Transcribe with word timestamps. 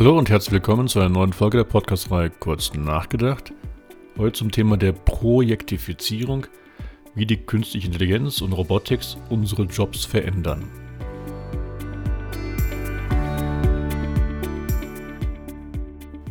Hallo 0.00 0.16
und 0.16 0.30
herzlich 0.30 0.52
willkommen 0.52 0.88
zu 0.88 0.98
einer 0.98 1.10
neuen 1.10 1.34
Folge 1.34 1.58
der 1.58 1.64
Podcast-Reihe 1.64 2.30
Kurz 2.30 2.72
nachgedacht. 2.72 3.52
Heute 4.16 4.32
zum 4.32 4.50
Thema 4.50 4.78
der 4.78 4.92
Projektifizierung, 4.92 6.46
wie 7.14 7.26
die 7.26 7.36
künstliche 7.36 7.88
Intelligenz 7.88 8.40
und 8.40 8.54
Robotics 8.54 9.18
unsere 9.28 9.64
Jobs 9.64 10.06
verändern. 10.06 10.64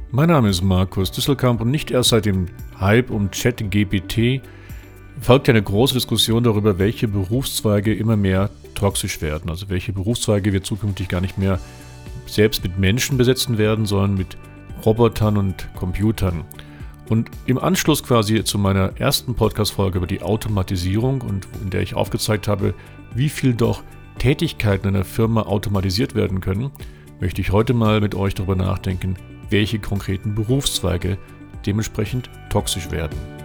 Mein 0.09 0.29
Name 0.29 0.49
ist 0.49 0.63
Markus 0.63 1.11
Düsselkamp 1.11 1.61
und 1.61 1.69
nicht 1.69 1.91
erst 1.91 2.09
seit 2.09 2.25
dem 2.25 2.47
Hype 2.79 3.11
um 3.11 3.29
ChatGPT 3.29 4.41
folgt 5.21 5.47
eine 5.47 5.61
große 5.61 5.93
Diskussion 5.93 6.43
darüber, 6.43 6.79
welche 6.79 7.07
Berufszweige 7.07 7.93
immer 7.93 8.15
mehr 8.17 8.49
toxisch 8.73 9.21
werden, 9.21 9.51
also 9.51 9.69
welche 9.69 9.93
Berufszweige 9.93 10.53
wir 10.53 10.63
zukünftig 10.63 11.07
gar 11.07 11.21
nicht 11.21 11.37
mehr 11.37 11.59
selbst 12.33 12.63
mit 12.63 12.77
Menschen 12.77 13.17
besetzen 13.17 13.57
werden, 13.57 13.85
sondern 13.85 14.15
mit 14.15 14.37
Robotern 14.85 15.37
und 15.37 15.73
Computern. 15.75 16.43
Und 17.09 17.29
im 17.47 17.57
Anschluss 17.57 18.03
quasi 18.03 18.43
zu 18.43 18.59
meiner 18.59 18.99
ersten 18.99 19.33
Podcast-Folge 19.33 19.97
über 19.97 20.07
die 20.07 20.21
Automatisierung 20.21 21.21
und 21.21 21.47
in 21.63 21.71
der 21.71 21.81
ich 21.81 21.95
aufgezeigt 21.95 22.47
habe, 22.47 22.75
wie 23.15 23.29
viel 23.29 23.55
doch 23.55 23.83
Tätigkeiten 24.19 24.87
in 24.89 24.95
einer 24.95 25.05
Firma 25.05 25.43
automatisiert 25.43 26.13
werden 26.13 26.39
können, 26.39 26.71
möchte 27.19 27.41
ich 27.41 27.51
heute 27.51 27.73
mal 27.73 27.99
mit 27.99 28.13
euch 28.13 28.35
darüber 28.35 28.55
nachdenken, 28.55 29.15
welche 29.49 29.79
konkreten 29.79 30.35
Berufszweige 30.35 31.17
dementsprechend 31.65 32.29
toxisch 32.49 32.91
werden. 32.91 33.38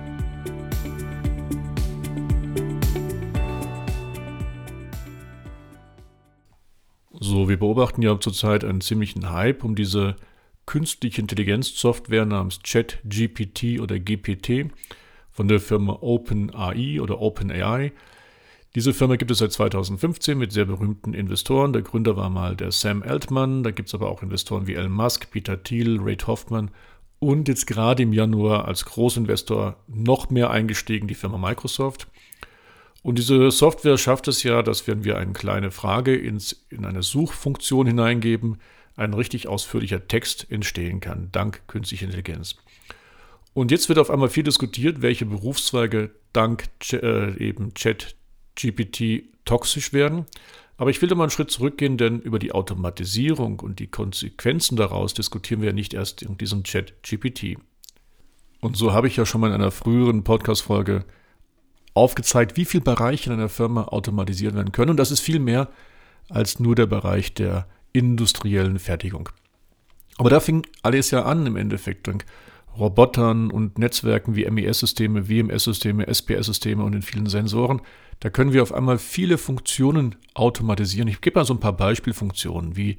So, 7.27 7.49
wir 7.49 7.59
beobachten 7.59 8.03
ja 8.03 8.21
zurzeit 8.21 8.65
einen 8.65 8.83
ziemlichen 8.83 9.33
Hype 9.33 9.65
um 9.65 9.75
diese 9.75 10.17
künstliche 10.67 11.23
Intelligenz-Software 11.23 12.27
namens 12.27 12.61
ChatGPT 12.63 13.81
oder 13.81 13.99
GPT 13.99 14.71
von 15.31 15.49
der 15.49 15.59
Firma 15.59 16.01
OpenAI 16.03 17.01
oder 17.01 17.23
OpenAI. 17.23 17.93
Diese 18.75 18.93
Firma 18.93 19.17
gibt 19.17 19.31
es 19.31 19.39
seit 19.39 19.53
2015 19.53 20.37
mit 20.37 20.53
sehr 20.53 20.67
berühmten 20.67 21.15
Investoren. 21.15 21.73
Der 21.73 21.81
Gründer 21.81 22.15
war 22.15 22.29
mal 22.29 22.57
der 22.57 22.73
Sam 22.73 23.03
Altman. 23.03 23.63
Da 23.63 23.71
gibt 23.71 23.89
es 23.89 23.95
aber 23.95 24.11
auch 24.11 24.23
Investoren 24.23 24.67
wie 24.67 24.75
Elon 24.75 24.93
Musk, 24.93 25.31
Peter 25.31 25.63
Thiel, 25.63 26.01
Ray 26.03 26.19
Hoffman 26.27 26.73
und 27.21 27.49
jetzt 27.49 27.67
gerade 27.67 28.03
im 28.03 28.13
Januar 28.13 28.67
als 28.67 28.85
Großinvestor 28.85 29.79
noch 29.89 30.29
mehr 30.29 30.51
eingestiegen 30.51 31.09
die 31.09 31.15
Firma 31.15 31.39
Microsoft. 31.39 32.07
Und 33.05 33.19
diese 33.19 33.51
Software 33.51 33.99
schafft 33.99 34.29
es 34.29 34.43
ja, 34.45 34.63
dass 34.63 34.87
wenn 34.87 35.05
wir 35.05 35.19
eine 35.19 35.35
kleine 35.35 35.71
Frage 35.71 36.17
ins, 36.17 36.65
in 36.71 36.87
eine 36.87 37.03
Suchfunktion 37.03 37.87
hineingeben, 37.87 38.63
ein 38.97 39.13
richtig 39.13 39.47
ausführlicher 39.47 40.09
Text 40.09 40.51
entstehen 40.51 41.01
kann, 41.01 41.29
dank 41.31 41.69
künstlicher 41.69 42.07
Intelligenz. 42.07 42.57
Und 43.53 43.71
jetzt 43.71 43.91
wird 43.91 43.99
auf 43.99 44.09
einmal 44.09 44.31
viel 44.31 44.43
diskutiert, 44.43 45.03
welche 45.03 45.27
Berufszweige 45.27 46.13
dank 46.33 46.65
äh, 46.95 47.37
eben 47.37 47.75
ChatGPT 47.75 49.25
toxisch 49.45 49.93
werden. 49.93 50.25
Aber 50.79 50.89
ich 50.89 51.03
will 51.03 51.09
da 51.11 51.15
mal 51.15 51.25
einen 51.25 51.31
Schritt 51.31 51.51
zurückgehen, 51.51 51.99
denn 51.99 52.21
über 52.21 52.39
die 52.39 52.53
Automatisierung 52.53 53.61
und 53.61 53.81
die 53.81 53.89
Konsequenzen 53.89 54.77
daraus 54.77 55.13
diskutieren 55.13 55.61
wir 55.61 55.69
ja 55.69 55.75
nicht 55.75 55.93
erst 55.93 56.23
in 56.23 56.39
diesem 56.39 56.63
ChatGPT. 56.63 57.59
Und 58.63 58.79
so 58.79 58.95
habe 58.95 59.09
ich 59.09 59.17
ja 59.17 59.27
schon 59.27 59.43
mal 59.43 59.49
in 59.49 59.53
einer 59.53 59.71
früheren 59.71 60.25
Podcast-Folge 60.25 61.05
aufgezeigt, 61.95 62.57
wie 62.57 62.65
viele 62.65 62.85
Bereiche 62.85 63.31
in 63.31 63.39
einer 63.39 63.49
Firma 63.49 63.85
automatisiert 63.85 64.55
werden 64.55 64.73
können. 64.73 64.91
Und 64.91 64.99
das 64.99 65.11
ist 65.11 65.21
viel 65.21 65.39
mehr 65.39 65.69
als 66.29 66.59
nur 66.59 66.75
der 66.75 66.87
Bereich 66.87 67.35
der 67.35 67.67
industriellen 67.93 68.79
Fertigung. 68.79 69.29
Aber 70.19 70.31
da 70.31 70.41
fing 70.41 70.67
alles 70.83 71.11
ja 71.11 71.25
an 71.25 71.47
im 71.47 71.57
Endeffekt. 71.57 72.07
Dank 72.07 72.25
Robotern 72.79 73.51
und 73.51 73.79
Netzwerken 73.79 74.35
wie 74.35 74.49
MES-Systeme, 74.51 75.29
WMS-Systeme, 75.29 76.07
SPS-Systeme 76.09 76.83
und 76.83 76.93
den 76.93 77.03
vielen 77.03 77.27
Sensoren. 77.27 77.81
Da 78.21 78.31
können 78.31 78.53
wir 78.53 78.63
auf 78.63 78.73
einmal 78.73 78.99
viele 78.99 79.39
Funktionen 79.39 80.17
automatisieren. 80.35 81.09
Ich 81.09 81.21
gebe 81.21 81.39
mal 81.39 81.45
so 81.45 81.55
ein 81.55 81.61
paar 81.61 81.77
Beispielfunktionen, 81.77 82.77
wie 82.77 82.99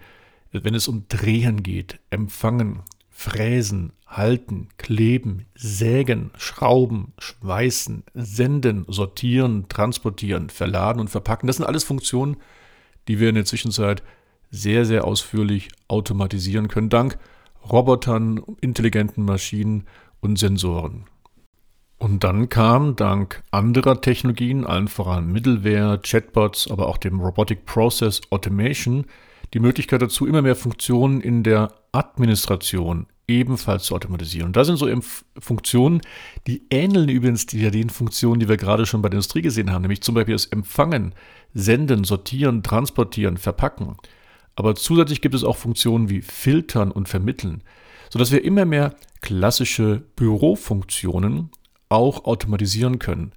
wenn 0.51 0.75
es 0.75 0.87
um 0.87 1.07
Drehen 1.09 1.63
geht, 1.63 1.99
Empfangen, 2.09 2.83
Fräsen, 3.09 3.91
Halten, 4.15 4.69
Kleben, 4.77 5.45
Sägen, 5.55 6.31
Schrauben, 6.37 7.13
Schweißen, 7.17 8.03
Senden, 8.13 8.85
Sortieren, 8.87 9.67
Transportieren, 9.67 10.49
Verladen 10.49 10.99
und 10.99 11.09
Verpacken. 11.09 11.47
Das 11.47 11.57
sind 11.57 11.65
alles 11.65 11.83
Funktionen, 11.83 12.37
die 13.07 13.19
wir 13.19 13.29
in 13.29 13.35
der 13.35 13.45
Zwischenzeit 13.45 14.03
sehr, 14.51 14.85
sehr 14.85 15.05
ausführlich 15.05 15.69
automatisieren 15.87 16.67
können, 16.67 16.89
dank 16.89 17.17
Robotern, 17.69 18.41
intelligenten 18.61 19.25
Maschinen 19.25 19.85
und 20.21 20.37
Sensoren. 20.37 21.05
Und 21.97 22.23
dann 22.23 22.49
kam 22.49 22.95
dank 22.95 23.43
anderer 23.51 24.01
Technologien, 24.01 24.65
allen 24.65 24.87
voran 24.87 25.31
Middleware, 25.31 25.99
Chatbots, 26.01 26.69
aber 26.69 26.87
auch 26.87 26.97
dem 26.97 27.19
Robotic 27.19 27.65
Process 27.65 28.21
Automation, 28.29 29.05
die 29.53 29.59
Möglichkeit 29.59 30.01
dazu, 30.01 30.25
immer 30.25 30.41
mehr 30.41 30.55
Funktionen 30.55 31.21
in 31.21 31.43
der 31.43 31.73
Administration 31.91 33.07
ebenfalls 33.27 33.85
zu 33.85 33.95
automatisieren. 33.95 34.47
Und 34.47 34.55
da 34.55 34.63
sind 34.63 34.77
so 34.77 34.87
Funktionen, 35.39 36.01
die 36.47 36.63
ähneln 36.69 37.09
übrigens 37.09 37.45
den 37.47 37.89
Funktionen, 37.89 38.39
die 38.39 38.47
wir 38.47 38.57
gerade 38.57 38.85
schon 38.85 39.01
bei 39.01 39.09
der 39.09 39.17
Industrie 39.17 39.41
gesehen 39.41 39.71
haben, 39.71 39.81
nämlich 39.81 40.01
zum 40.01 40.15
Beispiel 40.15 40.35
das 40.35 40.45
Empfangen, 40.45 41.13
Senden, 41.53 42.03
Sortieren, 42.03 42.63
Transportieren, 42.63 43.37
Verpacken. 43.37 43.95
Aber 44.55 44.75
zusätzlich 44.75 45.21
gibt 45.21 45.35
es 45.35 45.43
auch 45.43 45.57
Funktionen 45.57 46.09
wie 46.09 46.21
Filtern 46.21 46.91
und 46.91 47.09
Vermitteln, 47.09 47.63
sodass 48.09 48.31
wir 48.31 48.43
immer 48.43 48.65
mehr 48.65 48.95
klassische 49.21 50.03
Bürofunktionen 50.15 51.49
auch 51.89 52.25
automatisieren 52.25 52.99
können. 52.99 53.31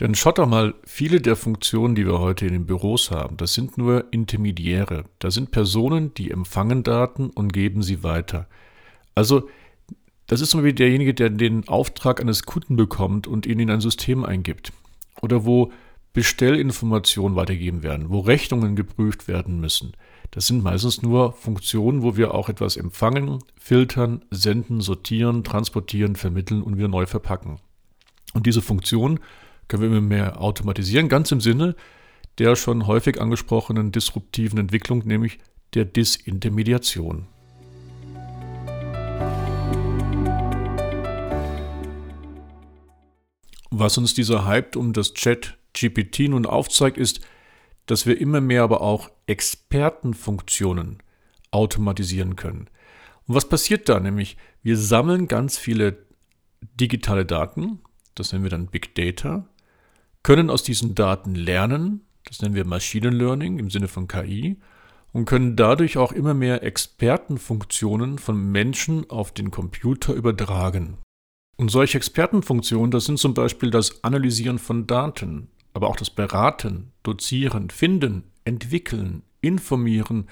Denn 0.00 0.14
schaut 0.14 0.38
doch 0.38 0.48
mal, 0.48 0.74
viele 0.84 1.20
der 1.20 1.36
Funktionen, 1.36 1.94
die 1.94 2.06
wir 2.06 2.18
heute 2.18 2.46
in 2.46 2.52
den 2.52 2.66
Büros 2.66 3.10
haben, 3.10 3.36
das 3.36 3.54
sind 3.54 3.78
nur 3.78 4.06
Intermediäre. 4.10 5.04
Da 5.18 5.30
sind 5.30 5.50
Personen, 5.50 6.12
die 6.14 6.30
empfangen 6.30 6.82
Daten 6.82 7.30
und 7.30 7.52
geben 7.52 7.82
sie 7.82 8.02
weiter. 8.02 8.48
Also, 9.14 9.48
das 10.26 10.40
ist 10.40 10.50
zum 10.50 10.60
Beispiel 10.60 10.74
derjenige, 10.74 11.14
der 11.14 11.30
den 11.30 11.68
Auftrag 11.68 12.20
eines 12.20 12.44
Kunden 12.44 12.76
bekommt 12.76 13.26
und 13.26 13.46
ihn 13.46 13.60
in 13.60 13.70
ein 13.70 13.80
System 13.80 14.24
eingibt. 14.24 14.72
Oder 15.20 15.44
wo 15.44 15.72
Bestellinformationen 16.12 17.36
weitergegeben 17.36 17.82
werden, 17.82 18.10
wo 18.10 18.20
Rechnungen 18.20 18.76
geprüft 18.76 19.28
werden 19.28 19.60
müssen. 19.60 19.92
Das 20.30 20.46
sind 20.46 20.62
meistens 20.62 21.02
nur 21.02 21.32
Funktionen, 21.32 22.02
wo 22.02 22.16
wir 22.16 22.34
auch 22.34 22.48
etwas 22.48 22.76
empfangen, 22.76 23.38
filtern, 23.58 24.24
senden, 24.30 24.80
sortieren, 24.80 25.44
transportieren, 25.44 26.16
vermitteln 26.16 26.62
und 26.62 26.76
wieder 26.76 26.88
neu 26.88 27.06
verpacken. 27.06 27.58
Und 28.34 28.46
diese 28.46 28.62
Funktionen 28.62 29.20
können 29.68 29.82
wir 29.82 29.90
immer 29.90 30.00
mehr 30.00 30.40
automatisieren, 30.40 31.08
ganz 31.08 31.32
im 31.32 31.40
Sinne 31.40 31.76
der 32.38 32.56
schon 32.56 32.86
häufig 32.86 33.20
angesprochenen 33.20 33.92
disruptiven 33.92 34.58
Entwicklung, 34.58 35.06
nämlich 35.06 35.38
der 35.74 35.84
Disintermediation. 35.84 37.26
Was 43.74 43.96
uns 43.96 44.12
dieser 44.12 44.44
Hype 44.44 44.76
um 44.76 44.92
das 44.92 45.14
Chat 45.14 45.56
GPT 45.72 46.28
nun 46.28 46.44
aufzeigt, 46.44 46.98
ist, 46.98 47.20
dass 47.86 48.04
wir 48.04 48.20
immer 48.20 48.42
mehr 48.42 48.64
aber 48.64 48.82
auch 48.82 49.10
Expertenfunktionen 49.26 50.98
automatisieren 51.52 52.36
können. 52.36 52.68
Und 53.26 53.34
was 53.34 53.48
passiert 53.48 53.88
da? 53.88 53.98
Nämlich, 53.98 54.36
wir 54.62 54.76
sammeln 54.76 55.26
ganz 55.26 55.56
viele 55.56 56.04
digitale 56.60 57.24
Daten, 57.24 57.80
das 58.14 58.32
nennen 58.32 58.44
wir 58.44 58.50
dann 58.50 58.66
Big 58.66 58.94
Data, 58.94 59.48
können 60.22 60.50
aus 60.50 60.64
diesen 60.64 60.94
Daten 60.94 61.34
lernen, 61.34 62.02
das 62.24 62.42
nennen 62.42 62.54
wir 62.54 62.66
Machine 62.66 63.08
Learning 63.08 63.58
im 63.58 63.70
Sinne 63.70 63.88
von 63.88 64.06
KI, 64.06 64.60
und 65.12 65.24
können 65.24 65.56
dadurch 65.56 65.96
auch 65.96 66.12
immer 66.12 66.34
mehr 66.34 66.62
Expertenfunktionen 66.62 68.18
von 68.18 68.52
Menschen 68.52 69.08
auf 69.08 69.32
den 69.32 69.50
Computer 69.50 70.12
übertragen. 70.12 70.98
Und 71.62 71.68
solche 71.68 71.96
Expertenfunktionen, 71.96 72.90
das 72.90 73.04
sind 73.04 73.20
zum 73.20 73.34
Beispiel 73.34 73.70
das 73.70 74.02
Analysieren 74.02 74.58
von 74.58 74.88
Daten, 74.88 75.46
aber 75.74 75.86
auch 75.86 75.94
das 75.94 76.10
Beraten, 76.10 76.90
Dozieren, 77.04 77.70
Finden, 77.70 78.24
Entwickeln, 78.44 79.22
Informieren, 79.42 80.26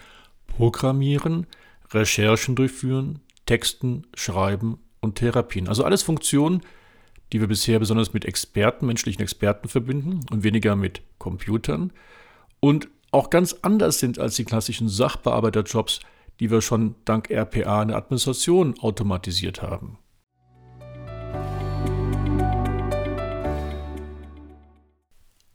Programmieren, 0.48 1.46
Recherchen 1.92 2.56
durchführen, 2.56 3.20
Texten, 3.46 4.08
Schreiben 4.16 4.80
und 5.00 5.18
Therapien. 5.18 5.68
Also 5.68 5.84
alles 5.84 6.02
Funktionen, 6.02 6.62
die 7.32 7.38
wir 7.38 7.46
bisher 7.46 7.78
besonders 7.78 8.12
mit 8.12 8.24
Experten, 8.24 8.86
menschlichen 8.86 9.22
Experten 9.22 9.68
verbinden 9.68 10.26
und 10.32 10.42
weniger 10.42 10.74
mit 10.74 11.00
Computern 11.18 11.92
und 12.58 12.88
auch 13.12 13.30
ganz 13.30 13.52
anders 13.62 14.00
sind 14.00 14.18
als 14.18 14.34
die 14.34 14.44
klassischen 14.44 14.88
Sachbearbeiterjobs, 14.88 16.00
die 16.40 16.50
wir 16.50 16.60
schon 16.60 16.96
dank 17.04 17.30
RPA 17.30 17.82
in 17.82 17.88
der 17.88 17.98
Administration 17.98 18.74
automatisiert 18.80 19.62
haben. 19.62 19.96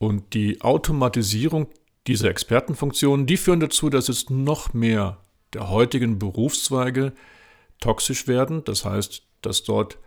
Und 0.06 0.36
die 0.36 0.62
Automatisierung 0.62 1.66
dieser 2.06 2.30
Expertenfunktionen, 2.30 3.26
die 3.26 3.38
führen 3.38 3.60
dazu, 3.60 3.90
dass 3.90 4.08
es 4.08 4.30
noch 4.30 4.76
mehr 4.76 5.18
der 5.54 5.72
heutigen 5.72 6.20
Berufszweige 6.20 7.12
toxisch 7.80 8.28
werden. 8.28 8.64
Das 8.66 8.86
heißt, 8.86 9.24
dass 9.42 9.64
dort 9.64 9.98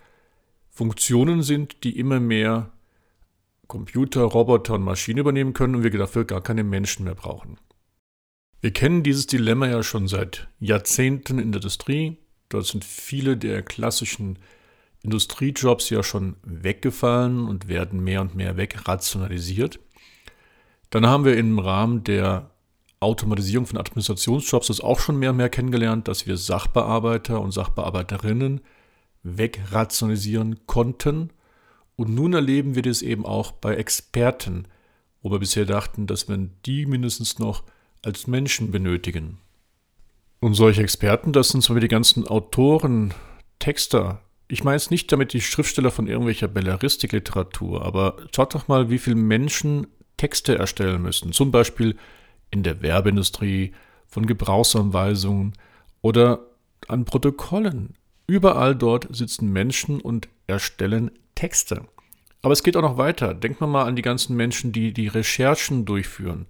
Funktionen 0.71 1.43
sind, 1.43 1.83
die 1.83 1.99
immer 1.99 2.21
mehr 2.21 2.71
Computer, 3.67 4.23
Roboter 4.23 4.75
und 4.75 4.83
Maschinen 4.83 5.19
übernehmen 5.19 5.53
können 5.53 5.75
und 5.75 5.83
wir 5.83 5.91
dafür 5.91 6.25
gar 6.25 6.43
keine 6.43 6.63
Menschen 6.63 7.03
mehr 7.03 7.17
brauchen. 7.17 7.59
Wir 8.61 8.73
kennen 8.73 9.03
dieses 9.03 9.27
Dilemma 9.27 9.67
ja 9.67 9.83
schon 9.83 10.07
seit 10.07 10.47
Jahrzehnten 10.61 11.41
in 11.41 11.51
der 11.51 11.59
Industrie. 11.61 12.19
Dort 12.51 12.67
sind 12.67 12.85
viele 12.85 13.37
der 13.37 13.63
klassischen 13.63 14.39
Industriejobs 15.03 15.91
ja 15.91 16.05
schon 16.05 16.37
weggefallen 16.45 17.49
und 17.49 17.67
werden 17.67 17.99
mehr 18.05 18.21
und 18.21 18.37
mehr 18.37 18.57
wegrationalisiert. 18.57 19.81
Dann 20.91 21.07
haben 21.07 21.25
wir 21.25 21.37
im 21.37 21.59
Rahmen 21.59 22.05
der 22.05 22.51
Automatisierung 23.01 23.67
von 23.67 23.79
Administrationsjobs 23.79 24.69
das 24.69 24.81
auch 24.81 24.99
schon 24.99 25.19
mehr 25.19 25.31
und 25.31 25.37
mehr 25.37 25.51
kennengelernt, 25.51 26.09
dass 26.09 26.27
wir 26.27 26.37
Sachbearbeiter 26.37 27.41
und 27.41 27.53
Sachbearbeiterinnen 27.53 28.61
wegrationalisieren 29.23 30.67
konnten. 30.67 31.31
Und 31.97 32.15
nun 32.15 32.33
erleben 32.33 32.75
wir 32.75 32.83
das 32.83 33.03
eben 33.03 33.25
auch 33.25 33.53
bei 33.53 33.75
Experten, 33.75 34.67
wo 35.23 35.31
wir 35.31 35.39
bisher 35.39 35.65
dachten, 35.65 36.07
dass 36.07 36.29
wir 36.29 36.49
die 36.65 36.87
mindestens 36.87 37.39
noch 37.39 37.65
als 38.03 38.27
Menschen 38.27 38.71
benötigen. 38.71 39.39
Und 40.41 40.55
solche 40.55 40.83
Experten, 40.83 41.33
das 41.33 41.49
sind 41.49 41.63
zum 41.63 41.75
Beispiel 41.75 41.89
die 41.89 41.95
ganzen 41.95 42.27
Autoren, 42.27 43.13
Texter. 43.59 44.23
Ich 44.47 44.63
meine 44.63 44.77
jetzt 44.77 44.93
nicht 44.93 45.11
damit 45.11 45.33
die 45.33 45.41
Schriftsteller 45.41 45.91
von 45.91 46.07
irgendwelcher 46.07 46.47
Belleristik-Literatur, 46.47 47.85
aber 47.85 48.17
schaut 48.35 48.55
doch 48.55 48.69
mal, 48.69 48.89
wie 48.89 48.99
viele 48.99 49.17
Menschen 49.17 49.89
Texte 50.19 50.59
erstellen 50.59 51.01
müssen. 51.01 51.33
Zum 51.33 51.51
Beispiel 51.51 51.97
in 52.51 52.63
der 52.63 52.83
Werbeindustrie, 52.83 53.73
von 54.09 54.27
Gebrauchsanweisungen 54.27 55.53
oder 56.01 56.41
an 56.89 57.05
Protokollen. 57.05 57.95
Überall 58.27 58.75
dort 58.75 59.15
sitzen 59.15 59.53
Menschen 59.53 60.01
und 60.01 60.29
erstellen 60.47 61.11
Texte. 61.35 61.83
Aber 62.43 62.53
es 62.53 62.63
geht 62.63 62.77
auch 62.77 62.83
noch 62.83 62.99
weiter. 62.99 63.35
Denkt 63.35 63.61
man 63.61 63.71
mal 63.71 63.85
an 63.85 63.97
die 63.97 64.03
ganzen 64.03 64.37
Menschen, 64.37 64.73
die 64.73 64.93
die 64.93 65.09
Recherchen 65.09 65.85
durchführen. 65.85 66.47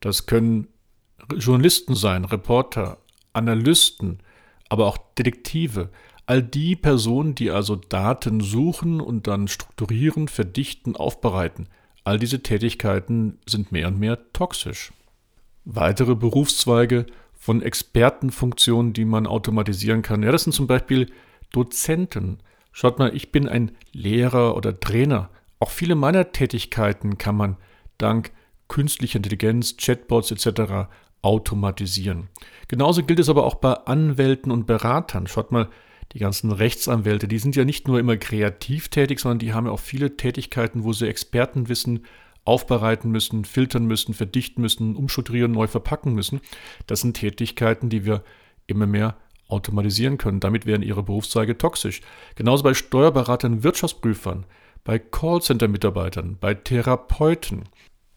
Das 0.00 0.26
können 0.26 0.68
Journalisten 1.34 1.94
sein, 1.94 2.24
Reporter, 2.24 2.98
Analysten, 3.32 4.20
aber 4.68 4.86
auch 4.86 4.98
Detektive. 5.18 5.90
All 6.26 6.42
die 6.42 6.76
Personen, 6.76 7.34
die 7.34 7.50
also 7.50 7.76
Daten 7.76 8.40
suchen 8.40 9.00
und 9.00 9.26
dann 9.26 9.48
strukturieren, 9.48 10.28
verdichten, 10.28 10.96
aufbereiten. 10.96 11.68
All 12.06 12.20
diese 12.20 12.40
Tätigkeiten 12.40 13.40
sind 13.46 13.72
mehr 13.72 13.88
und 13.88 13.98
mehr 13.98 14.32
toxisch. 14.32 14.92
Weitere 15.64 16.14
Berufszweige 16.14 17.06
von 17.34 17.62
Expertenfunktionen, 17.62 18.92
die 18.92 19.04
man 19.04 19.26
automatisieren 19.26 20.02
kann. 20.02 20.22
Ja, 20.22 20.30
das 20.30 20.44
sind 20.44 20.52
zum 20.52 20.68
Beispiel 20.68 21.10
Dozenten. 21.50 22.38
Schaut 22.70 23.00
mal, 23.00 23.12
ich 23.12 23.32
bin 23.32 23.48
ein 23.48 23.72
Lehrer 23.90 24.56
oder 24.56 24.78
Trainer. 24.78 25.30
Auch 25.58 25.70
viele 25.70 25.96
meiner 25.96 26.30
Tätigkeiten 26.30 27.18
kann 27.18 27.36
man 27.36 27.56
dank 27.98 28.30
künstlicher 28.68 29.16
Intelligenz, 29.16 29.76
Chatbots 29.76 30.30
etc. 30.30 30.88
automatisieren. 31.22 32.28
Genauso 32.68 33.02
gilt 33.02 33.18
es 33.18 33.28
aber 33.28 33.44
auch 33.44 33.56
bei 33.56 33.72
Anwälten 33.72 34.52
und 34.52 34.68
Beratern. 34.68 35.26
Schaut 35.26 35.50
mal, 35.50 35.70
die 36.12 36.18
ganzen 36.18 36.52
Rechtsanwälte, 36.52 37.28
die 37.28 37.38
sind 37.38 37.56
ja 37.56 37.64
nicht 37.64 37.88
nur 37.88 37.98
immer 37.98 38.16
kreativ 38.16 38.88
tätig, 38.88 39.20
sondern 39.20 39.38
die 39.38 39.52
haben 39.52 39.66
ja 39.66 39.72
auch 39.72 39.80
viele 39.80 40.16
Tätigkeiten, 40.16 40.84
wo 40.84 40.92
sie 40.92 41.08
Expertenwissen 41.08 42.04
aufbereiten 42.44 43.10
müssen, 43.10 43.44
filtern 43.44 43.86
müssen, 43.86 44.14
verdichten 44.14 44.62
müssen, 44.62 44.94
umstrukturieren, 44.94 45.52
neu 45.52 45.66
verpacken 45.66 46.14
müssen. 46.14 46.40
Das 46.86 47.00
sind 47.00 47.14
Tätigkeiten, 47.14 47.88
die 47.88 48.06
wir 48.06 48.22
immer 48.66 48.86
mehr 48.86 49.16
automatisieren 49.48 50.18
können. 50.18 50.40
Damit 50.40 50.64
werden 50.66 50.82
ihre 50.82 51.02
Berufszweige 51.02 51.58
toxisch. 51.58 52.00
Genauso 52.36 52.62
bei 52.62 52.74
Steuerberatern, 52.74 53.62
Wirtschaftsprüfern, 53.62 54.46
bei 54.84 54.98
Callcenter-Mitarbeitern, 54.98 56.38
bei 56.40 56.54
Therapeuten. 56.54 57.64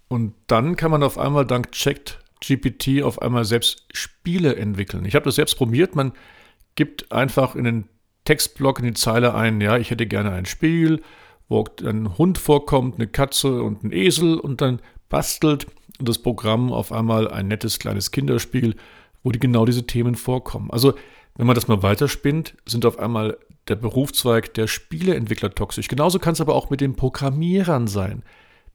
Und 0.08 0.34
dann 0.48 0.76
kann 0.76 0.92
man 0.92 1.04
auf 1.04 1.18
einmal 1.18 1.46
dank 1.46 1.72
Checked 1.72 2.20
GPT 2.42 3.04
auf 3.04 3.22
einmal 3.22 3.46
selbst 3.46 3.86
Spiele 3.94 4.56
entwickeln. 4.56 5.06
Ich 5.06 5.16
habe 5.16 5.26
das 5.26 5.36
selbst 5.36 5.56
probiert. 5.56 5.96
Man 5.96 6.14
gibt 6.76 7.12
einfach 7.12 7.56
in 7.56 7.64
den 7.64 7.90
Textblock 8.26 8.80
in 8.80 8.86
die 8.86 8.94
Zeile 8.94 9.34
ein, 9.34 9.60
ja, 9.62 9.78
ich 9.78 9.92
hätte 9.92 10.06
gerne 10.06 10.32
ein 10.32 10.46
Spiel 10.46 11.02
wo 11.50 11.66
ein 11.84 12.18
Hund 12.18 12.38
vorkommt, 12.38 12.96
eine 12.96 13.08
Katze 13.08 13.62
und 13.64 13.84
ein 13.84 13.92
Esel 13.92 14.40
und 14.40 14.62
dann 14.62 14.80
bastelt 15.10 15.68
das 16.00 16.20
Programm 16.20 16.72
auf 16.72 16.92
einmal 16.92 17.28
ein 17.28 17.48
nettes 17.48 17.80
kleines 17.80 18.12
Kinderspiel, 18.12 18.76
wo 19.24 19.32
die 19.32 19.40
genau 19.40 19.66
diese 19.66 19.86
Themen 19.86 20.16
vorkommen. 20.16 20.72
Also, 20.72 20.94
wenn 21.36 21.48
man 21.48 21.56
das 21.56 21.68
mal 21.68 21.84
weiterspinnt, 21.84 22.56
sind 22.66 22.86
auf 22.86 23.00
einmal 23.00 23.38
der 23.68 23.76
Berufszweig 23.76 24.54
der 24.54 24.68
Spieleentwickler 24.68 25.54
toxisch. 25.54 25.88
Genauso 25.88 26.20
kann 26.20 26.34
es 26.34 26.42
aber 26.42 26.56
auch 26.56 26.70
mit 26.70 26.82
den 26.82 26.96
Programmierern 26.96 27.88
sein. 27.88 28.24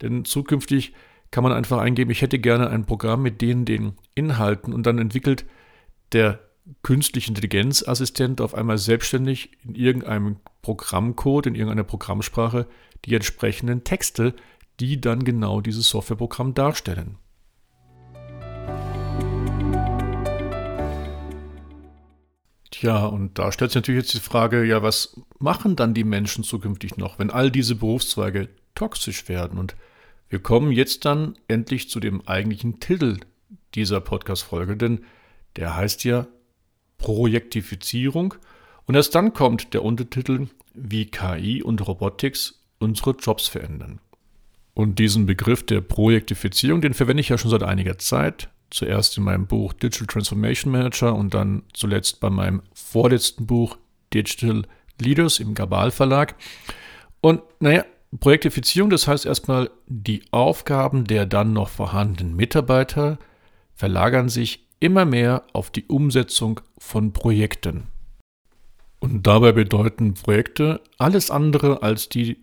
Denn 0.03 0.25
zukünftig 0.25 0.93
kann 1.31 1.45
man 1.45 1.53
einfach 1.53 1.79
eingeben, 1.79 2.11
ich 2.11 2.23
hätte 2.23 2.39
gerne 2.39 2.71
ein 2.71 2.85
Programm 2.85 3.23
mit 3.23 3.41
denen 3.41 3.65
den 3.65 3.95
Inhalten 4.15 4.73
und 4.73 4.87
dann 4.87 4.99
entwickelt 4.99 5.47
der 6.13 6.41
künstliche 6.83 7.29
Intelligenzassistent 7.29 8.41
auf 8.41 8.55
einmal 8.55 8.79
selbstständig 8.79 9.53
in 9.65 9.75
irgendeinem 9.75 10.37
Programmcode, 10.63 11.47
in 11.47 11.55
irgendeiner 11.55 11.85
Programmsprache 11.85 12.67
die 13.05 13.15
entsprechenden 13.15 13.85
Texte, 13.85 14.35
die 14.81 15.01
dann 15.01 15.25
genau 15.25 15.61
dieses 15.61 15.89
Softwareprogramm 15.91 16.55
darstellen. 16.55 17.19
Tja, 22.71 23.07
und 23.07 23.39
da 23.39 23.53
stellt 23.53 23.71
sich 23.71 23.77
natürlich 23.77 24.03
jetzt 24.03 24.15
die 24.15 24.21
Frage, 24.21 24.65
ja, 24.65 24.83
was 24.83 25.21
machen 25.39 25.77
dann 25.77 25.95
die 25.95 26.03
Menschen 26.03 26.43
zukünftig 26.43 26.97
noch, 26.97 27.19
wenn 27.19 27.31
all 27.31 27.51
diese 27.51 27.77
Berufszweige 27.77 28.49
toxisch 28.75 29.29
werden? 29.29 29.59
Und 29.59 29.77
wir 30.29 30.41
kommen 30.41 30.73
jetzt 30.73 31.05
dann 31.05 31.39
endlich 31.47 31.89
zu 31.89 32.01
dem 32.01 32.27
eigentlichen 32.27 32.81
Titel 32.81 33.19
dieser 33.75 34.01
Podcast-Folge, 34.01 34.77
denn 34.77 35.05
der 35.57 35.77
heißt 35.77 36.03
ja 36.05 36.27
Projektifizierung 37.05 38.33
und 38.87 38.95
erst 38.95 39.15
dann 39.15 39.35
kommt 39.35 39.75
der 39.75 39.85
Untertitel, 39.85 40.47
wie 40.73 41.05
KI 41.05 41.63
und 41.63 41.87
Robotics 41.87 42.65
unsere 42.79 43.11
Jobs 43.11 43.47
verändern. 43.47 44.01
Und 44.73 44.99
diesen 44.99 45.27
Begriff 45.27 45.67
der 45.67 45.83
Projektifizierung, 45.83 46.81
den 46.81 46.95
verwende 46.95 47.21
ich 47.21 47.29
ja 47.29 47.37
schon 47.37 47.51
seit 47.51 47.63
einiger 47.63 47.99
Zeit. 47.99 48.49
Zuerst 48.71 49.19
in 49.19 49.25
meinem 49.25 49.47
Buch 49.47 49.75
Digital 49.75 50.07
Transformation 50.07 50.73
Manager 50.73 51.15
und 51.15 51.35
dann 51.35 51.65
zuletzt 51.75 52.21
bei 52.21 52.31
meinem 52.31 52.63
vorletzten 52.73 53.45
Buch 53.45 53.77
Digital 54.15 54.63
Leaders 54.99 55.41
im 55.41 55.53
Gabal 55.53 55.91
Verlag. 55.91 56.37
Und 57.21 57.43
naja, 57.61 57.85
Projektifizierung, 58.19 58.89
das 58.89 59.07
heißt 59.07 59.27
erstmal, 59.27 59.71
die 59.87 60.23
Aufgaben 60.31 61.05
der 61.05 61.27
dann 61.27 61.53
noch 61.53 61.69
vorhandenen 61.69 62.35
Mitarbeiter 62.35 63.19
verlagern 63.75 64.31
sich 64.31 64.64
immer 64.85 65.07
mehr 65.07 65.45
auf 65.55 65.71
die 65.71 65.87
Umsetzung 65.87 66.61
von 66.77 67.15
Projekten. 67.15 67.85
Und 69.01 69.27
dabei 69.27 69.53
bedeuten 69.53 70.13
Projekte 70.13 70.83
alles 70.99 71.31
andere 71.31 71.83
als 71.83 72.11
die 72.11 72.37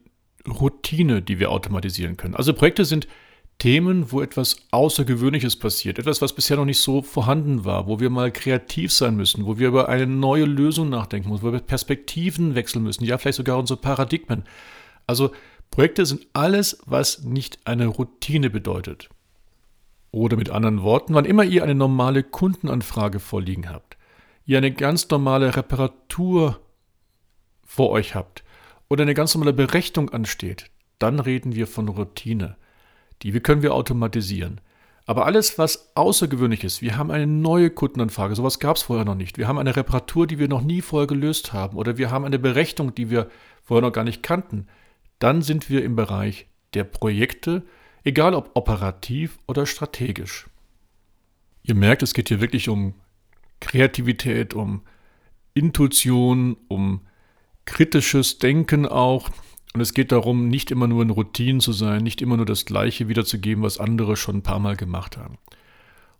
Routine, 0.48 1.21
die 1.21 1.38
wir 1.38 1.51
automatisieren 1.51 2.17
können. 2.17 2.36
Also 2.36 2.53
Projekte 2.53 2.83
sind 2.83 3.07
Themen, 3.60 4.12
wo 4.12 4.21
etwas 4.21 4.55
Außergewöhnliches 4.71 5.55
passiert, 5.55 6.00
etwas, 6.00 6.19
was 6.19 6.33
bisher 6.33 6.57
noch 6.57 6.65
nicht 6.65 6.79
so 6.79 7.03
vorhanden 7.03 7.63
war, 7.63 7.86
wo 7.86 8.00
wir 8.00 8.10
mal 8.10 8.31
kreativ 8.31 8.91
sein 8.91 9.15
müssen, 9.15 9.45
wo 9.45 9.60
wir 9.60 9.67
über 9.67 9.88
eine 9.88 10.07
neue 10.07 10.45
Lösung 10.45 10.89
nachdenken 10.89 11.29
müssen, 11.29 11.43
wo 11.43 11.53
wir 11.53 11.60
Perspektiven 11.60 12.55
wechseln 12.55 12.83
müssen, 12.83 13.05
ja 13.05 13.19
vielleicht 13.19 13.38
sogar 13.38 13.60
unsere 13.60 13.79
Paradigmen. 13.79 14.45
Also 15.05 15.29
Projekte 15.69 16.07
sind 16.07 16.25
alles, 16.33 16.79
was 16.88 17.21
nicht 17.21 17.60
eine 17.65 17.86
Routine 17.86 18.50
bedeutet. 18.50 19.10
Oder 20.12 20.36
mit 20.36 20.50
anderen 20.50 20.84
Worten, 20.84 21.13
wann 21.13 21.25
immer 21.25 21.44
ihr 21.44 21.63
eine 21.63 21.75
normale 21.75 22.24
Kundenanfrage 22.24 23.20
vorliegen 23.20 23.70
habt, 23.70 23.98
ihr 24.46 24.58
eine 24.58 24.72
ganz 24.72 25.10
normale 25.10 25.56
Reparatur 25.56 26.60
vor 27.65 27.91
euch 27.91 28.13
habt 28.13 28.44
oder 28.89 29.03
eine 29.03 29.13
ganz 29.13 29.34
normale 29.34 29.53
Berechnung 29.53 30.10
ansteht, 30.10 30.70
dann 31.00 31.20
reden 31.20 31.56
wir 31.56 31.65
von 31.65 31.88
Routine. 31.88 32.58
Die 33.22 33.32
können 33.39 33.62
wir 33.62 33.74
automatisieren. 33.74 34.60
Aber 35.06 35.25
alles, 35.25 35.58
was 35.58 35.96
außergewöhnlich 35.96 36.63
ist, 36.63 36.82
wir 36.82 36.98
haben 36.98 37.12
eine 37.12 37.27
neue 37.27 37.70
Kundenanfrage, 37.70 38.36
sowas 38.36 38.60
gab 38.60 38.75
es 38.77 38.84
vorher 38.84 39.06
noch 39.06 39.15
nicht. 39.15 39.38
Wir 39.38 39.48
haben 39.48 39.58
eine 39.58 39.75
Reparatur, 39.75 40.27
die 40.27 40.39
wir 40.39 40.48
noch 40.48 40.62
nie 40.62 40.82
vorher 40.82 41.08
gelöst 41.08 41.53
haben, 41.53 41.77
oder 41.77 41.98
wir 41.98 42.12
haben 42.12 42.25
eine 42.25 42.39
Berechnung, 42.39 42.94
die 42.94 43.10
wir 43.10 43.30
vorher 43.63 43.82
noch 43.82 43.94
gar 43.94 44.03
nicht 44.03 44.24
kannten, 44.24 44.68
dann 45.20 45.41
sind 45.41 45.70
wir 45.70 45.84
im 45.84 45.96
Bereich 45.96 46.48
der 46.74 46.84
Projekte 46.84 47.63
egal 48.03 48.34
ob 48.34 48.51
operativ 48.55 49.38
oder 49.48 49.65
strategisch. 49.65 50.48
Ihr 51.63 51.75
merkt, 51.75 52.03
es 52.03 52.13
geht 52.13 52.29
hier 52.29 52.41
wirklich 52.41 52.70
um 52.70 52.96
Kreativität, 53.60 54.53
um 54.53 54.81
Intuition, 55.53 56.58
um 56.67 57.01
kritisches 57.65 58.39
Denken 58.39 58.86
auch. 58.86 59.29
Und 59.74 59.81
es 59.81 59.93
geht 59.93 60.12
darum, 60.12 60.50
nicht 60.50 60.72
immer 60.72 60.88
nur 60.88 61.03
in 61.03 61.12
Routinen 61.12 61.62
zu 61.62 61.72
sein, 61.72 62.03
nicht 62.03 62.22
immer 62.22 62.38
nur 62.38 62.46
das 62.46 62.65
Gleiche 62.65 63.08
wiederzugeben, 63.08 63.63
was 63.63 63.79
andere 63.79 64.17
schon 64.17 64.38
ein 64.38 64.43
paar 64.43 64.60
Mal 64.60 64.75
gemacht 64.75 65.17
haben. 65.17 65.38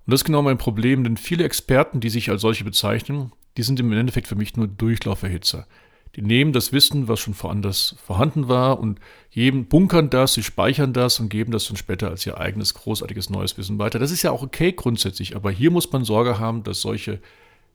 Und 0.05 0.11
das 0.11 0.21
ist 0.21 0.25
genau 0.25 0.41
mein 0.41 0.57
Problem, 0.57 1.03
denn 1.03 1.17
viele 1.17 1.43
Experten, 1.43 2.00
die 2.00 2.09
sich 2.09 2.29
als 2.29 2.41
solche 2.41 2.63
bezeichnen, 2.63 3.31
die 3.57 3.63
sind 3.63 3.79
im 3.79 3.91
Endeffekt 3.91 4.27
für 4.27 4.35
mich 4.35 4.55
nur 4.55 4.67
Durchlauferhitzer. 4.67 5.67
Die 6.15 6.21
nehmen 6.21 6.51
das 6.51 6.73
Wissen, 6.73 7.07
was 7.07 7.19
schon 7.19 7.35
woanders 7.39 7.95
vorhanden 8.05 8.47
war, 8.49 8.79
und 8.79 8.99
geben, 9.31 9.65
bunkern 9.65 10.09
das, 10.09 10.33
sie 10.33 10.43
speichern 10.43 10.91
das 10.91 11.19
und 11.19 11.29
geben 11.29 11.51
das 11.51 11.67
dann 11.67 11.77
später 11.77 12.09
als 12.09 12.25
ihr 12.25 12.37
eigenes 12.37 12.73
großartiges 12.73 13.29
neues 13.29 13.57
Wissen 13.57 13.79
weiter. 13.79 13.97
Das 13.97 14.11
ist 14.11 14.21
ja 14.21 14.31
auch 14.31 14.43
okay 14.43 14.73
grundsätzlich, 14.73 15.35
aber 15.35 15.51
hier 15.51 15.71
muss 15.71 15.91
man 15.91 16.03
Sorge 16.03 16.37
haben, 16.39 16.63
dass 16.63 16.81
solche 16.81 17.19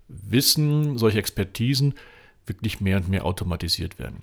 Wissen, 0.08 0.98
solche 0.98 1.18
Expertisen 1.18 1.94
wirklich 2.44 2.80
mehr 2.80 2.98
und 2.98 3.08
mehr 3.08 3.24
automatisiert 3.24 3.98
werden. 3.98 4.22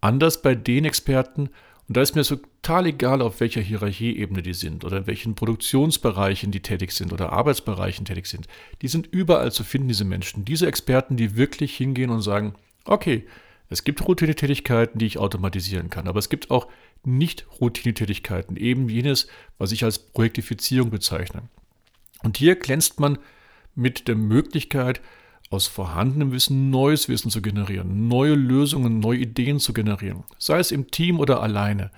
Anders 0.00 0.40
bei 0.40 0.54
den 0.54 0.84
Experten, 0.84 1.50
und 1.88 1.96
da 1.96 2.02
ist 2.02 2.14
mir 2.14 2.22
total 2.22 2.86
egal, 2.86 3.22
auf 3.22 3.40
welcher 3.40 3.62
Hierarchieebene 3.62 4.42
die 4.42 4.54
sind 4.54 4.84
oder 4.84 4.98
in 4.98 5.06
welchen 5.06 5.34
Produktionsbereichen 5.34 6.50
die 6.50 6.60
tätig 6.60 6.92
sind 6.92 7.12
oder 7.12 7.32
Arbeitsbereichen 7.32 8.04
tätig 8.04 8.26
sind. 8.26 8.46
Die 8.82 8.88
sind 8.88 9.06
überall 9.06 9.52
zu 9.52 9.64
finden, 9.64 9.88
diese 9.88 10.04
Menschen. 10.04 10.44
Diese 10.44 10.66
Experten, 10.66 11.16
die 11.16 11.36
wirklich 11.36 11.74
hingehen 11.76 12.10
und 12.10 12.20
sagen, 12.20 12.54
okay, 12.84 13.26
es 13.68 13.84
gibt 13.84 14.06
Routine-Tätigkeiten, 14.06 14.98
die 14.98 15.06
ich 15.06 15.18
automatisieren 15.18 15.90
kann, 15.90 16.08
aber 16.08 16.18
es 16.18 16.28
gibt 16.28 16.50
auch 16.50 16.68
nicht-Routine-Tätigkeiten, 17.04 18.56
eben 18.56 18.88
jenes, 18.88 19.28
was 19.58 19.72
ich 19.72 19.84
als 19.84 19.98
Projektifizierung 19.98 20.90
bezeichne. 20.90 21.42
Und 22.22 22.36
hier 22.36 22.56
glänzt 22.56 22.98
man 22.98 23.18
mit 23.74 24.08
der 24.08 24.16
Möglichkeit, 24.16 25.00
aus 25.50 25.66
vorhandenem 25.66 26.32
Wissen 26.32 26.70
neues 26.70 27.08
Wissen 27.08 27.30
zu 27.30 27.40
generieren, 27.40 28.08
neue 28.08 28.34
Lösungen, 28.34 29.00
neue 29.00 29.18
Ideen 29.18 29.60
zu 29.60 29.72
generieren, 29.72 30.24
sei 30.38 30.58
es 30.58 30.72
im 30.72 30.90
Team 30.90 31.20
oder 31.20 31.42
alleine. 31.42 31.90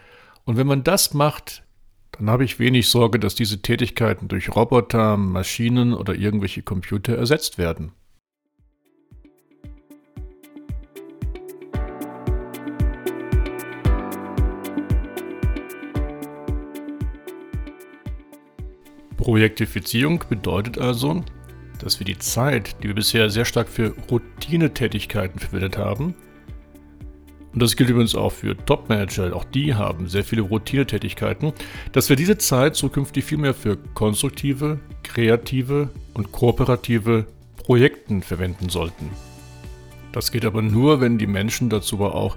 Und 0.45 0.57
wenn 0.57 0.67
man 0.67 0.85
das 0.85 1.15
macht, 1.15 1.65
dann 2.13 2.31
habe 2.31 2.45
ich 2.45 2.59
wenig 2.59 2.89
Sorge, 2.89 3.19
dass 3.19 3.35
diese 3.35 3.63
Tätigkeiten 3.63 4.29
durch 4.29 4.55
Roboter, 4.55 5.17
Maschinen 5.17 5.95
oder 5.95 6.15
irgendwelche 6.15 6.63
Computer 6.63 7.17
ersetzt 7.17 7.59
werden. 7.59 7.93
Projektifizierung 19.21 20.25
bedeutet 20.29 20.79
also, 20.79 21.23
dass 21.79 22.01
wir 22.01 22.07
die 22.07 22.19
Zeit, 22.19 22.83
die 22.83 22.89
wir 22.89 22.95
bisher 22.95 23.29
sehr 23.29 23.45
stark 23.45 23.69
für 23.69 23.95
Routinetätigkeiten 24.11 25.39
verwendet 25.39 25.77
haben, 25.77 26.15
und 27.53 27.61
das 27.61 27.77
gilt 27.77 27.91
übrigens 27.91 28.15
auch 28.15 28.31
für 28.31 28.57
Top-Manager, 28.57 29.35
auch 29.35 29.45
die 29.45 29.75
haben 29.75 30.09
sehr 30.09 30.25
viele 30.25 30.43
Routinetätigkeiten, 30.43 31.53
dass 31.93 32.09
wir 32.09 32.17
diese 32.17 32.39
Zeit 32.39 32.77
zukünftig 32.77 33.25
viel 33.25 33.39
mehr 33.39 33.55
für 33.55 33.77
konstruktive, 33.95 34.79
kreative 35.03 35.91
und 36.15 36.31
kooperative 36.31 37.27
Projekten 37.57 38.23
verwenden 38.23 38.69
sollten. 38.69 39.11
Das 40.13 40.31
geht 40.31 40.45
aber 40.45 40.63
nur, 40.63 41.01
wenn 41.01 41.19
die 41.19 41.27
Menschen 41.27 41.71
dazu 41.71 41.97
aber 41.97 42.15
auch 42.15 42.37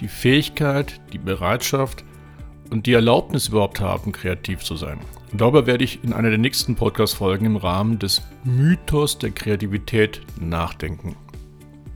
die 0.00 0.08
Fähigkeit, 0.08 1.00
die 1.12 1.18
Bereitschaft 1.18 2.04
und 2.70 2.86
die 2.86 2.92
Erlaubnis 2.92 3.48
überhaupt 3.48 3.80
haben, 3.80 4.12
kreativ 4.12 4.60
zu 4.60 4.76
sein. 4.76 4.98
Und 5.32 5.40
darüber 5.40 5.66
werde 5.66 5.84
ich 5.84 6.02
in 6.04 6.12
einer 6.12 6.30
der 6.30 6.38
nächsten 6.38 6.76
Podcast-Folgen 6.76 7.46
im 7.46 7.56
Rahmen 7.56 7.98
des 7.98 8.22
Mythos 8.44 9.18
der 9.18 9.30
Kreativität 9.30 10.20
nachdenken. 10.40 11.16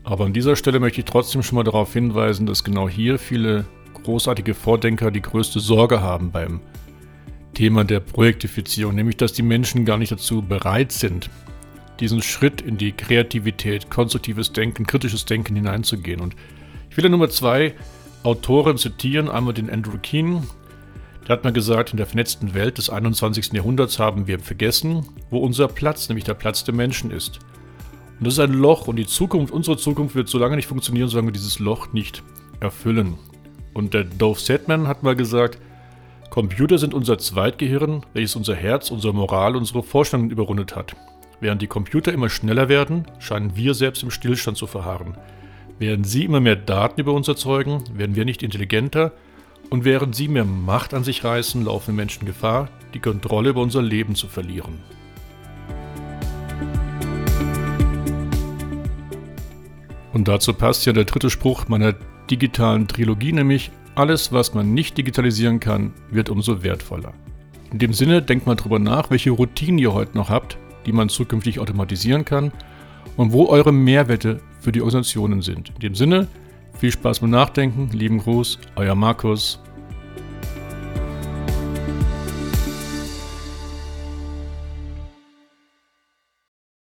Aber 0.04 0.24
an 0.24 0.32
dieser 0.32 0.56
Stelle 0.56 0.80
möchte 0.80 1.00
ich 1.00 1.06
trotzdem 1.06 1.42
schon 1.42 1.56
mal 1.56 1.64
darauf 1.64 1.92
hinweisen, 1.92 2.46
dass 2.46 2.64
genau 2.64 2.88
hier 2.88 3.18
viele 3.18 3.64
großartige 4.02 4.54
Vordenker 4.54 5.10
die 5.10 5.22
größte 5.22 5.60
Sorge 5.60 6.00
haben 6.00 6.30
beim 6.30 6.60
Thema 7.54 7.84
der 7.84 8.00
Projektifizierung, 8.00 8.94
nämlich 8.94 9.16
dass 9.16 9.32
die 9.32 9.42
Menschen 9.42 9.84
gar 9.84 9.98
nicht 9.98 10.12
dazu 10.12 10.42
bereit 10.42 10.92
sind, 10.92 11.30
diesen 12.00 12.22
Schritt 12.22 12.60
in 12.60 12.78
die 12.78 12.92
Kreativität, 12.92 13.90
konstruktives 13.90 14.52
Denken, 14.52 14.86
kritisches 14.86 15.26
Denken 15.26 15.56
hineinzugehen. 15.56 16.20
Und 16.20 16.34
ich 16.88 16.96
will 16.96 17.04
ja 17.04 17.10
Nummer 17.10 17.28
zwei 17.28 17.74
Autoren 18.22 18.78
zitieren, 18.78 19.28
einmal 19.28 19.54
den 19.54 19.70
Andrew 19.70 19.98
Keen, 20.02 20.42
da 21.30 21.36
hat 21.36 21.44
man 21.44 21.54
gesagt, 21.54 21.92
in 21.92 21.96
der 21.96 22.06
vernetzten 22.06 22.54
Welt 22.54 22.78
des 22.78 22.90
21. 22.90 23.52
Jahrhunderts 23.52 24.00
haben 24.00 24.26
wir 24.26 24.40
vergessen, 24.40 25.06
wo 25.30 25.38
unser 25.38 25.68
Platz, 25.68 26.08
nämlich 26.08 26.24
der 26.24 26.34
Platz 26.34 26.64
der 26.64 26.74
Menschen 26.74 27.12
ist. 27.12 27.38
Und 28.18 28.26
das 28.26 28.34
ist 28.34 28.40
ein 28.40 28.52
Loch 28.52 28.88
und 28.88 28.96
die 28.96 29.06
Zukunft, 29.06 29.52
unsere 29.52 29.76
Zukunft 29.76 30.16
wird 30.16 30.28
so 30.28 30.38
lange 30.38 30.56
nicht 30.56 30.66
funktionieren, 30.66 31.08
solange 31.08 31.28
wir 31.28 31.32
dieses 31.32 31.60
Loch 31.60 31.92
nicht 31.92 32.24
erfüllen. 32.58 33.14
Und 33.74 33.94
der 33.94 34.02
Dove 34.02 34.40
Sedman 34.40 34.88
hat 34.88 35.04
mal 35.04 35.14
gesagt, 35.14 35.60
Computer 36.30 36.78
sind 36.78 36.94
unser 36.94 37.16
Zweitgehirn, 37.16 38.04
welches 38.12 38.34
unser 38.34 38.56
Herz, 38.56 38.90
unsere 38.90 39.14
Moral, 39.14 39.54
unsere 39.54 39.84
Vorstellungen 39.84 40.30
überrundet 40.30 40.74
hat. 40.74 40.96
Während 41.38 41.62
die 41.62 41.68
Computer 41.68 42.12
immer 42.12 42.28
schneller 42.28 42.68
werden, 42.68 43.06
scheinen 43.20 43.54
wir 43.54 43.74
selbst 43.74 44.02
im 44.02 44.10
Stillstand 44.10 44.56
zu 44.56 44.66
verharren. 44.66 45.16
Während 45.78 46.08
sie 46.08 46.24
immer 46.24 46.40
mehr 46.40 46.56
Daten 46.56 47.00
über 47.00 47.12
uns 47.12 47.28
erzeugen, 47.28 47.84
werden 47.94 48.16
wir 48.16 48.24
nicht 48.24 48.42
intelligenter, 48.42 49.12
und 49.70 49.84
während 49.84 50.14
sie 50.14 50.28
mehr 50.28 50.44
Macht 50.44 50.92
an 50.92 51.04
sich 51.04 51.24
reißen, 51.24 51.64
laufen 51.64 51.94
Menschen 51.96 52.26
Gefahr, 52.26 52.68
die 52.92 52.98
Kontrolle 52.98 53.50
über 53.50 53.62
unser 53.62 53.82
Leben 53.82 54.14
zu 54.16 54.26
verlieren. 54.26 54.80
Und 60.12 60.26
dazu 60.26 60.52
passt 60.52 60.84
ja 60.86 60.92
der 60.92 61.04
dritte 61.04 61.30
Spruch 61.30 61.68
meiner 61.68 61.94
digitalen 62.28 62.88
Trilogie, 62.88 63.32
nämlich 63.32 63.70
alles, 63.94 64.32
was 64.32 64.54
man 64.54 64.74
nicht 64.74 64.98
digitalisieren 64.98 65.60
kann, 65.60 65.92
wird 66.10 66.30
umso 66.30 66.62
wertvoller. 66.62 67.12
In 67.72 67.78
dem 67.78 67.92
Sinne, 67.92 68.20
denkt 68.20 68.46
mal 68.46 68.56
drüber 68.56 68.80
nach, 68.80 69.10
welche 69.10 69.30
Routinen 69.30 69.78
ihr 69.78 69.92
heute 69.92 70.16
noch 70.16 70.28
habt, 70.28 70.58
die 70.86 70.92
man 70.92 71.08
zukünftig 71.08 71.60
automatisieren 71.60 72.24
kann 72.24 72.52
und 73.16 73.32
wo 73.32 73.46
eure 73.46 73.72
Mehrwerte 73.72 74.40
für 74.60 74.72
die 74.72 74.80
Organisationen 74.80 75.42
sind. 75.42 75.70
In 75.76 75.80
dem 75.80 75.94
Sinne, 75.94 76.26
viel 76.80 76.92
Spaß 76.92 77.20
beim 77.20 77.28
Nachdenken, 77.28 77.90
lieben 77.92 78.18
Gruß, 78.18 78.58
euer 78.76 78.94
Markus. 78.94 79.60